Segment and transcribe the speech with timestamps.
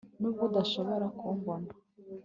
[0.19, 1.69] nubwo udashobora kumbona